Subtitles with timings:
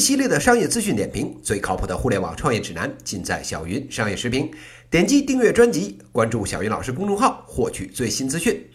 [0.00, 4.50] 系列的商业资讯点评，最靠谱的互联网创业指南，尽在小云商业视频。
[4.88, 8.68] 点击订阅专辑，关注小云老师公众号，获取最新资讯。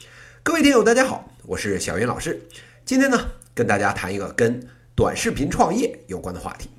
[0.44, 2.40] 各位听友，大家好，我是小云老师。
[2.86, 3.20] 今天呢，
[3.56, 6.70] 跟大家谈一个跟短视频创业有关的话题。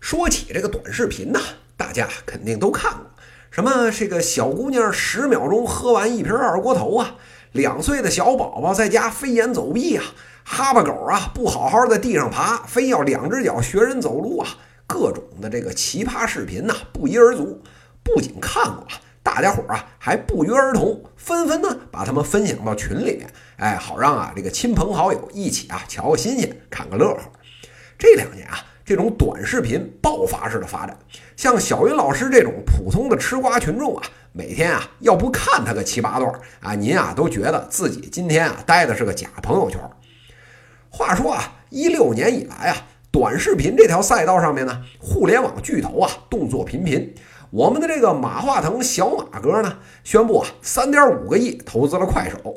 [0.00, 1.40] 说起这个短视频呢，
[1.76, 3.06] 大家肯定都看过，
[3.50, 7.16] 什么这个小姑娘十秒钟喝完一瓶二锅头啊，
[7.52, 10.04] 两岁的小宝宝在家飞檐走壁啊。
[10.50, 14.48] 哈巴狗啊，不好好在地上爬，非要两只脚学人走路啊！
[14.86, 17.62] 各种的这个奇葩视频呐，不一而足。
[18.02, 18.88] 不仅看过了，
[19.22, 27.18] 大家伙啊还不约而同，纷纷呢把他们分享到群里面，哎，好让啊这个亲朋好友一起啊瞧个新鲜，看个乐呵。
[27.98, 30.96] 这两年啊，这种短视频爆发式的发展，
[31.36, 34.02] 像小云老师这种普通的吃瓜群众啊，
[34.32, 39.78] 每天啊要不看他个七八段啊，您啊都觉得自己今天啊待的是个假朋友圈。
[40.88, 42.76] 话说啊，一六年以来啊，
[43.10, 47.14] 短视频这条赛道上面呢，互联网巨头啊动作频频。
[47.50, 49.70] 我们的这个马化腾小马哥呢，
[50.02, 52.56] 宣布啊，三点五个亿投资了快手。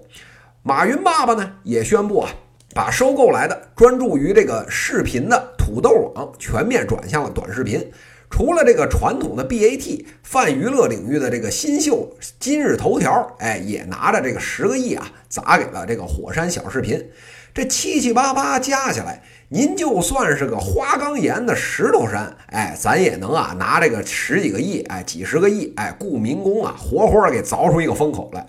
[0.63, 2.31] 马云爸爸呢，也宣布啊，
[2.73, 7.89] 把收购来的专注于这个视频的土豆网全面转向了短视频。
[8.29, 17.09] 除了这个传统的 BAT 泛娱乐领域的这个新秀今日头条，哎，也拿着这个十个亿啊，砸给了这个火山小视频。
[17.53, 28.45] 这七七八八加起来，您就算是个花岗岩的石头山，哎，咱也能啊拿这个十几个亿，哎，几十个亿，哎，雇民工啊，活活给凿出一个风口来。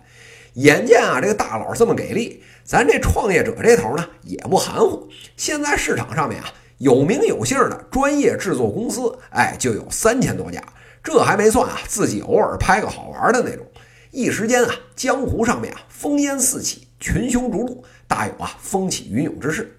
[0.55, 5.09] 眼见啊这个大佬这么给力，咱这创业者这头呢也不含糊。
[5.37, 6.53] 现在市场上面啊
[6.83, 10.61] 有名有姓的专业制作公司，哎，就有三千多家，
[11.01, 13.65] 这还没算啊自己偶尔拍个好玩的那种。
[14.11, 17.85] 一时间啊，江湖上面啊烽烟四起，群雄逐鹿。
[18.09, 19.79] 大有啊风起云涌之势。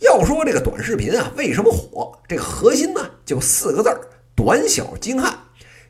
[0.00, 4.00] 要说这个短视频啊为什么火，这个核心呢就四个字儿：
[4.34, 5.38] 短小精悍。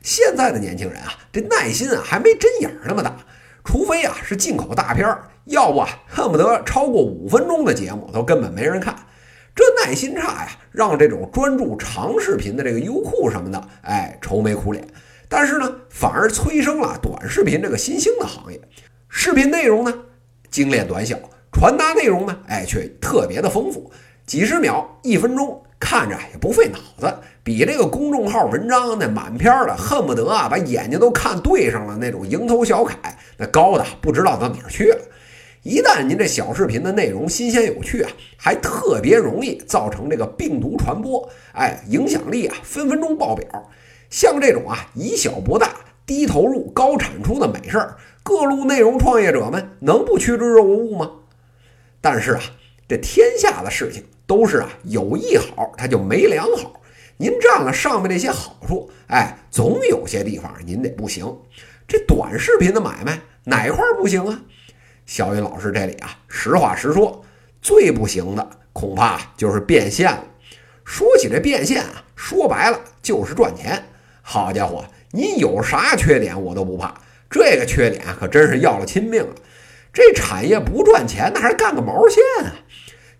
[0.01, 3.15] 现在的年轻人啊，这耐心啊还没针眼儿那么大，
[3.63, 8.93] 除非啊是进口大片儿，要不啊恨不得超过五分钟的节目都根本没人看。
[9.57, 14.87] 这耐心差呀，让这种专注长视频的这个优酷什么的，哎愁眉苦脸。
[15.27, 18.61] 但是呢，反而催生了短视频这个新兴的行业。
[19.09, 19.91] 视频内容呢
[20.51, 21.17] 精炼短小。
[21.51, 23.91] 传达内容呢，哎，却特别的丰富，
[24.27, 27.11] 几十秒、一分钟，看着也不费脑子，
[27.43, 32.95] 比这个公众号文章那满篇的，恨不得啊把眼睛都看对上了那种蝇头小楷，
[33.37, 34.99] 那高的不知道到哪儿去了。
[35.67, 43.45] 一旦您这小视频的内容新鲜有趣啊，还特别容易造成这个病毒传播，哎，影响力啊分分钟爆表。
[44.09, 51.11] 像这种啊以小博大、低投入高产出的美事儿，各路内容创业者们能不趋之若鹜吗？
[51.99, 52.41] 但是啊，
[52.87, 56.79] 这天下的事情都是啊有一好，它就没两好。
[57.17, 61.25] 您占了上面那些好处，哎，总有些地方您得不行。
[61.85, 64.41] 这短视频的买卖哪块不行啊？
[65.07, 67.23] 小云老师这里啊，实话实说，
[67.61, 70.21] 最不行的恐怕就是变现了。
[70.83, 73.81] 说起这变现啊，说白了就是赚钱。
[74.21, 76.93] 好家伙，你有啥缺点我都不怕，
[77.29, 79.33] 这个缺点可真是要了亲命了。
[79.93, 82.51] 这产业不赚钱，那还干个毛线啊！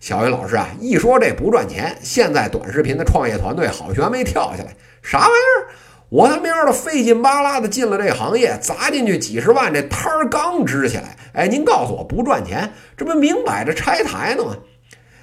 [0.01, 4.75] 小云老师啊，一说这不赚钱，现在短视频的创业团队好悬没跳下来。
[5.01, 5.71] 啥玩意儿？
[6.09, 11.17] 我他喵的费劲巴拉的进了这行业，砸进去几十万，这摊儿刚支起来。
[11.33, 14.57] 哎，您告诉我不赚钱，这不明摆着拆台呢吗？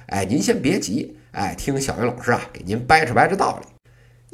[0.07, 3.67] 哎，您先别急，哎，听小云老师啊给您掰扯掰扯道理。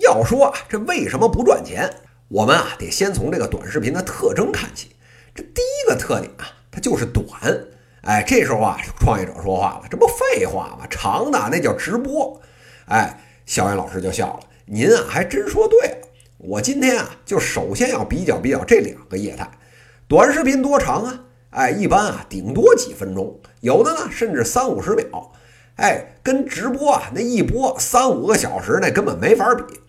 [0.03, 1.89] 要说啊，这为什么不赚钱？
[2.27, 4.95] 我们啊得先从这个短视频的特征看起。
[5.33, 6.45] 这第一个特点啊。
[6.73, 7.27] 它就是短，
[8.03, 10.87] 哎，这时候啊，创业者说话了，这不废话吗？
[10.89, 12.41] 长的那叫直播，
[12.85, 15.97] 哎，小袁老师就笑了，您啊还真说对了。
[16.43, 19.47] 我今天啊就首先要比较比较这两个业态，
[20.07, 21.19] 短视频多长啊？
[21.51, 25.31] 哎，一般啊顶多几分钟，有的呢甚至三五十秒，
[25.75, 29.79] 哎，跟直播啊那一播三五个小时那根本没法比。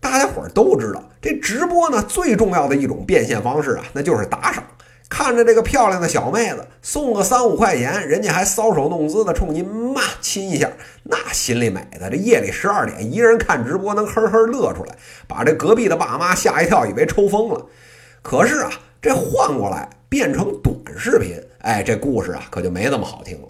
[0.00, 4.64] 大家伙儿都知道，这直播呢最重要的一种变现方式啊，那就是打赏。
[5.12, 10.72] 看着这个漂亮的小妹子，送个三五块钱，人家还搔首弄姿的冲您嘛亲一下，
[11.02, 12.08] 那心里美的。
[12.08, 14.96] 这夜里十二点，一个人看直播能呵呵乐出来，
[15.28, 17.66] 把这隔壁的爸妈吓一跳，以为抽风了。
[18.22, 18.70] 可是啊，
[19.02, 23.48] 这换过来变成短视频，哎，这故事啊可就没那么好听了。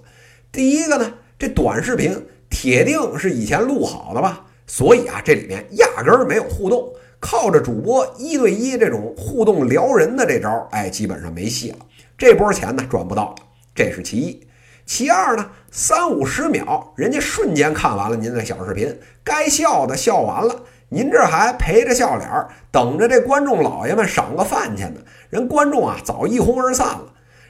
[0.51, 6.93] 第一个呢，这短视频铁定是以前录好的吧，所以啊，这里面压根儿没有互动。
[7.23, 11.79] 靠着主播一对一这种互动撩人的这招，哎，基本上没戏了。
[12.19, 13.33] 这波钱呢赚不到，
[13.73, 14.45] 这是其一。
[14.85, 25.01] 其二呢，三五十秒，人家瞬间看完了您的小视频，该笑的笑完了，您这还陪着笑脸儿，等着这观众老爷们赏个饭钱呢。
[25.31, 27.05] 人观众啊，早一哄而散了。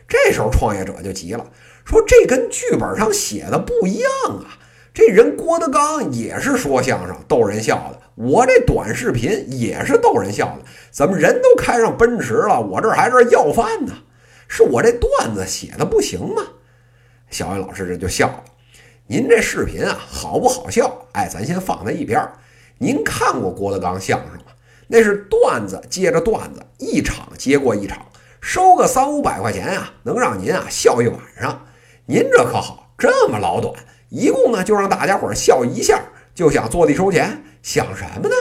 [0.06, 1.46] 这时候创业者就急了，
[1.86, 4.58] 说这跟剧本上写的不一样啊！
[4.94, 13.94] 这人郭德纲也是说相声逗人笑的，我这短视频也是逗人笑的，怎么人都开上奔驰了，我这还是要饭呢？
[14.48, 16.42] 是我这段子写的不行吗？
[17.30, 18.44] 小云老师这就笑了。
[19.06, 20.94] 您这视频啊，好不好笑？
[21.12, 22.32] 哎，咱先放在一边儿。
[22.76, 24.52] 您看过郭德纲相声吗？
[24.88, 28.04] 那是段子接着段子，一场接过一场，
[28.42, 31.64] 收个三五百块钱啊，能让您啊笑一晚上。
[32.04, 33.74] 您这可好，这么老短，
[34.12, 35.98] 一共呢就让大家伙笑一下，
[36.34, 38.34] 就想坐地收钱，想什么呢？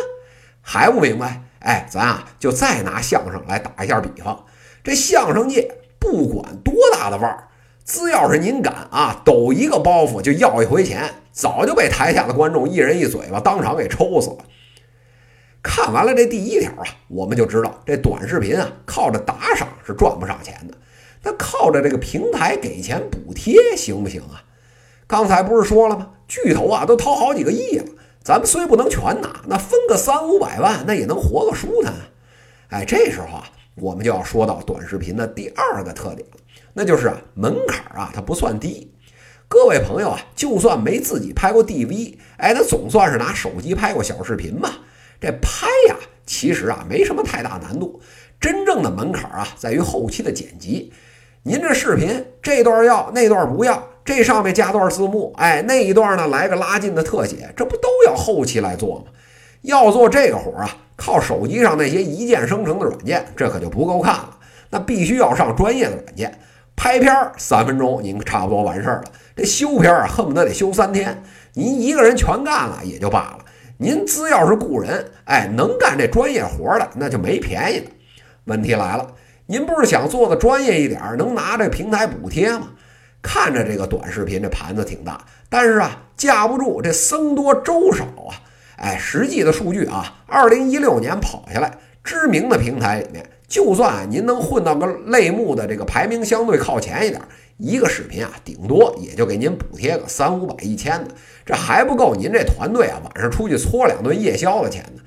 [0.61, 1.41] 还不明白？
[1.59, 4.45] 哎，咱啊就再拿相声来打一下比方，
[4.83, 5.73] 这相声界。
[5.97, 7.47] 不管多大的腕儿，
[7.85, 14.37] 只要是您敢啊，抖一个包袱就要一回钱，早就被台下的观众一人一嘴巴当场给抽死了。
[15.61, 20.73] 看完了这第一条啊，我们就知道这短视频啊，靠着打赏是赚不上钱的。
[21.23, 24.41] 那靠着这个平台给钱补贴行不行啊？
[25.11, 26.07] 刚才不是说了吗？
[26.25, 27.85] 巨头啊都掏好几个亿了，
[28.23, 31.93] 咱们虽不能全拿，那分个三五百万，那也能活个舒坦。
[32.69, 33.43] 哎，这时候啊。
[33.75, 36.27] 我们就要说到短视频的第二个特点，
[36.73, 38.89] 那就是啊门槛啊它不算低。
[39.47, 44.79] 各位朋友啊，就算没自己拍过 DV，哎，那总算是拿手机拍过小视频吧？
[45.19, 47.99] 这拍呀，其实啊没什么太大难度，
[48.39, 50.93] 真正的门槛啊在于后期的剪辑。
[51.43, 59.05] 您这视频这段要，那段不要，这上面加段字幕，哎，那一段呢来个拉近的特写，这不都要后期来做吗？
[59.61, 60.69] 要做这个活啊。
[60.97, 64.37] 靠手机上那些一键生成的软件，这可就不够看了。
[64.69, 66.31] 那必须要上专业的软件。
[66.75, 69.03] 拍片儿三分钟，您差不多完事儿了。
[69.35, 71.23] 这修片儿啊，恨不得得修三天。
[71.53, 73.39] 您一个人全干了也就罢了，
[73.77, 77.87] 您只要是雇人，哎，能干这专业活的，那就没便宜的。
[78.45, 79.07] 问题来了，
[79.47, 82.69] 您不是想做的专业一点，能拿这平台补贴吗？
[83.21, 88.33] 看着这个短视频这盘子挺大，但是啊，架不住这僧多粥少啊。
[88.77, 91.71] 哎，实际的数据啊，二零一六年跑下来，
[92.03, 97.21] 知名的平台里面，就算您能混到个类目的这个排名相对靠前一点，
[97.57, 101.11] 一个视频啊，顶多也就给您补贴个三五百、一千的，
[101.45, 105.03] 这还不够您这团队啊晚上出去搓两顿夜宵的钱呢。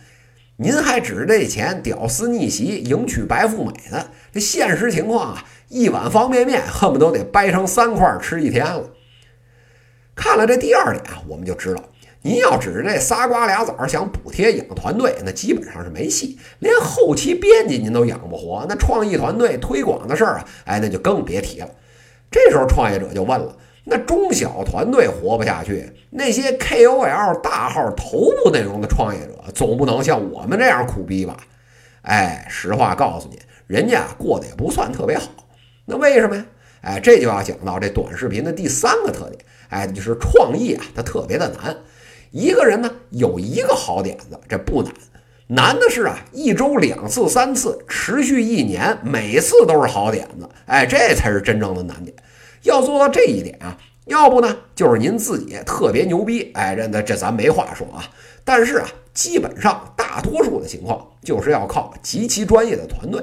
[0.57, 4.07] 您还指着这钱屌丝逆袭、迎娶白富美呢？
[4.33, 8.89] 这现实情况啊，一碗方便面恨不得得掰成三块吃一天了。
[10.15, 11.83] 看了这第二点啊，我们就知道。
[12.23, 18.65] 您要指着这仨瓜俩枣想补贴养团队，那基本上是没戏，连后期编辑您都养不活。
[18.69, 21.69] 那创意团队推广的事儿啊，哎，那就更别提了。
[22.31, 23.55] 这时候创业者就问了：
[23.85, 31.37] 那中小团队活不下去，那些 KOL 大号头部内容的创业者，总不能像我们这样苦逼吧？
[32.03, 35.29] 哎，实话告诉你，人家过得也不算特别好。
[35.85, 36.47] 那为什么呀？
[36.81, 39.39] 哎，这就要讲到这短视频的第三个特点，
[39.69, 41.77] 哎，就是创意啊，它特别的难。
[42.31, 44.93] 一个人呢有一个好点子，这不难，
[45.47, 52.15] 难的是啊，一周两次、三次，持续一年，每次都是好点子，哎，这才是真正的难点。
[52.65, 58.05] 要做到这一点啊，要不呢就是您自己特别牛逼，哎，这那这咱没话说啊。
[58.43, 63.23] 但是啊，基本上大多数的情况就是要靠极其专业的团队。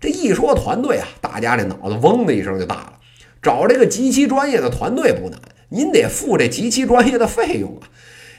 [0.00, 2.92] 这一说团队啊，大家这脑子嗡的一声就大了。
[3.40, 7.88] 找这个极其专业的团队不难，您得付这极其专业的费用啊。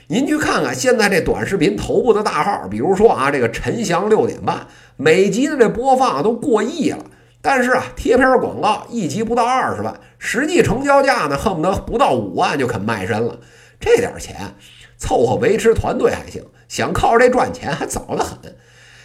[0.07, 7.05] 您去看看现在这短视频头部的大号，比如说啊，这个陈翔六点半，每集的这播放都过亿了，
[7.41, 13.39] 但是啊，贴片广告一集不到二十万，实际成交价呢，恨不得不到五万就肯卖身了。
[13.79, 14.55] 这点钱
[14.97, 18.37] 凑合维持团队还行，想靠这赚钱还早得很。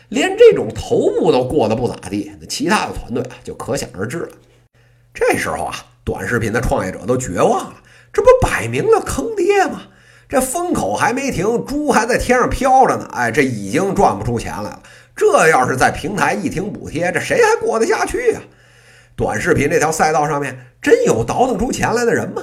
[0.08, 4.28] 连这种头部都过得不咋地，那其他的团队啊就可想而知了。
[5.14, 5.74] 这时候啊，
[6.04, 7.76] 短视频的创业者都绝望了，
[8.12, 9.82] 这不摆明了坑爹吗？
[10.28, 13.08] 这风口还没停，猪还在天上飘着呢。
[13.12, 14.82] 哎，这已经赚不出钱来了。
[15.14, 18.42] 这要是在平台一停补贴，这谁还过得下去啊？
[19.16, 22.42] 短视频这条赛道上面真有倒腾出钱来的人吗？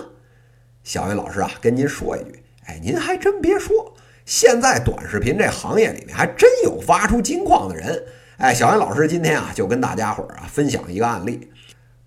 [0.83, 3.93] 小云老师啊，跟您说一句，哎，您还真别说，
[4.25, 8.03] 现在短视频这行业里面还真有挖出金矿的人。
[8.37, 11.49] 哎，小云老师今天啊，就跟大家伙儿啊分享一个案例。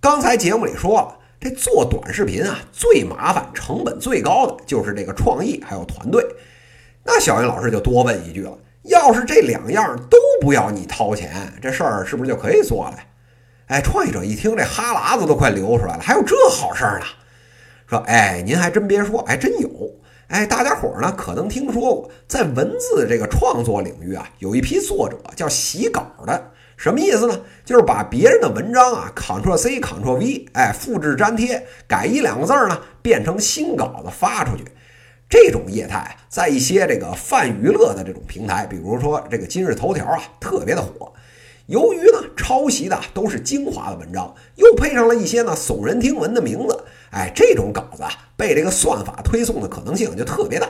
[0.01, 1.19] 刚才节目里说了。
[1.41, 6.25] 这做短视频啊，最麻烦、成本最高的就是这个创意还有团队。
[7.05, 12.99] 那小云老师就多问一句了：要是这两样都不要你掏钱，这事儿是不是就可以做了？
[13.67, 16.01] 哎，创业者一听，这哈喇子都快流出来了。
[16.03, 17.07] 还有这好事儿呢？
[17.87, 19.71] 说：“哎，您还真别说，还，真有。
[20.29, 26.51] 哎，大家伙儿呢可能听说过，在文字这个创作领域啊，有一批作者叫洗稿的。
[26.77, 27.41] 什么意思呢？
[27.65, 34.65] 就是把别人的文章啊，Ctrl C Ctrl V，哎，复制粘贴，改一两个字儿呢，变成新稿子发出去。
[35.29, 41.13] 这种业态在一些这个泛娱乐的这种平台，比如说这个今日头条啊，特别的火。
[41.67, 50.69] 由于呢，抄袭的都是精华的文章，又配上了一些呢耸人听闻的名字，哎，这种稿子啊，被这个算法推送的可能性就特别大。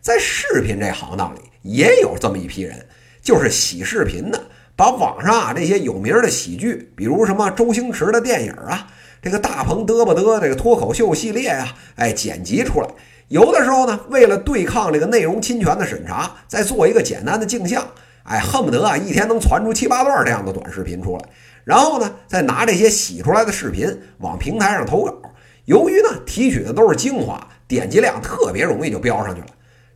[0.00, 2.86] 在视频这行当里，也有这么一批人，
[3.20, 4.42] 就是洗视频的，
[4.74, 8.90] 把网上啊这些有名的喜剧，比如什么周星驰的电影啊，
[9.20, 12.88] 这个大鹏嘚吧嘚这个脱口秀系列啊，哎，剪辑出来。
[13.30, 17.80] 有的时候呢，为了对抗这个内容侵权的审查，再做一个简单的镜像。
[18.24, 21.24] 哎，恨不得啊一天能传出七八段这样的短视频出来，
[21.62, 25.14] 然后呢，再拿这些洗出来的视频往平台上投稿。
[25.66, 29.46] 由于呢提取的都是精华，点击量特别容易就飙上去了。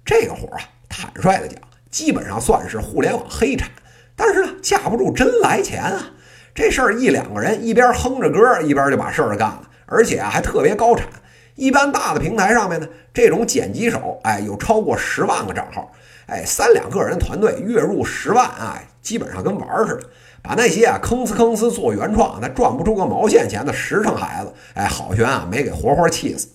[0.04, 1.58] 这个活儿啊，坦率的讲，
[1.90, 3.68] 基本上算是互联网黑产。
[4.14, 6.08] 但是呢，架不住真来钱啊。
[6.54, 11.08] 这事儿一两个人一边哼着歌，一边就把事儿干了，而且啊还特别高产。
[11.54, 15.90] 一般大的平台上面呢，这种剪辑手，哎，有超过十万个账号。
[16.26, 20.08] 哎，三两个人团队月入十万啊，基本上跟玩儿似的。
[20.42, 26.48] 把那些啊吭哧吭哧做原创，那赚不出个毛线钱的实诚孩子，哎，好悬啊，没给活活气死。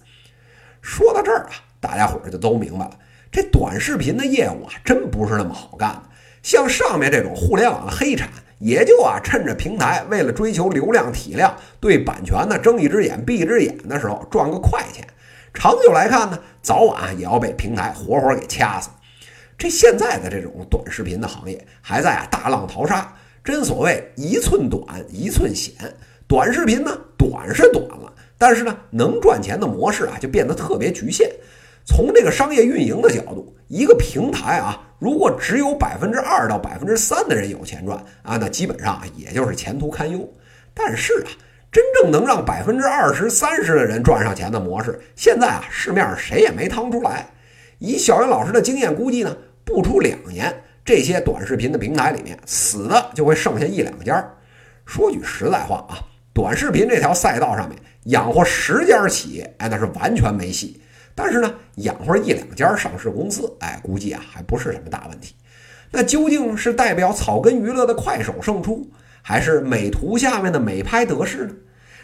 [0.81, 2.91] 说到这儿啊，大家伙儿就都明白了，
[3.31, 6.03] 这短视频的业务啊，真不是那么好干的。
[6.43, 15.05] 像上面这种互联网的黑产，也就啊趁着平台为了追求流量体量，对版权呢睁一只眼闭一只眼的时候赚个快钱。
[15.53, 18.89] 长久来看呢，早晚也要被平台活活给掐死。
[19.57, 23.13] 这现在的这种短视频的行业还在啊大浪淘沙，
[23.43, 25.73] 真所谓一寸短一寸险。
[26.27, 31.29] 短视频呢，短是短了，但是呢，能赚钱的模式啊就变得特别局限。
[31.83, 40.31] 从这个商业运营的角度，一个平台啊，如果只有百分之二到百分之三的人有钱赚啊，那基本上也就是前途堪忧。
[40.73, 41.31] 但是啊，
[41.71, 47.29] 真正能让百分之二十三十的人赚上钱的模式，现在啊市面上谁也没趟出来。
[47.79, 49.35] 以小云老师的经验估计呢。
[49.65, 54.27] 不出两年，这些短视频的平台里面死的就会剩下一两家。
[54.83, 56.01] 说句实在话啊，
[56.33, 60.81] 短视频这条赛道上面养活十家企业，哎，那是完全没戏。
[61.21, 65.35] 但是呢，养活一两家上市公司，哎，估计啊还不是什么大问题。
[65.91, 68.89] 那究竟是代表草根娱乐的快手胜出，
[69.21, 71.53] 还是美图下面的美拍得势呢？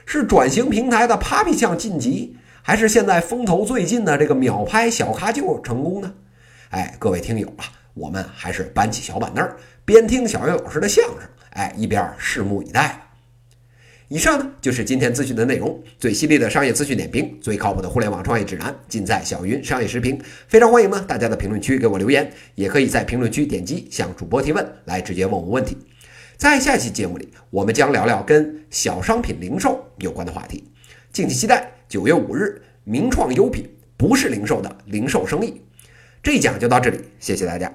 [0.06, 6.14] 是转型平台的 Papi 酱晋级，还是现在风头最近的这个秒拍小咖就成功呢？
[6.72, 9.50] 哎，各位听友啊，我们还是搬起小板凳，
[9.86, 11.20] 边听小岳老师的相声，
[11.52, 13.00] 哎，一边拭目以待。
[14.08, 20.20] 以上呢就是今天资讯的内容，最犀利的商业资讯点评，最靠谱的互联网创业指南，尽在小云商业时评。
[20.48, 25.76] 非常欢迎呢大家的评论区给我留言，也可以在评论区点击向主播提问，来直接问我问题。
[26.38, 30.64] 在下期节目里，我们将聊聊跟小商品零售有关的话题，
[31.12, 31.72] 敬请期待。
[31.88, 35.62] 九月五日，名创优品不是零售的零售生意。
[36.22, 37.72] 这一讲就到这里，谢谢大家。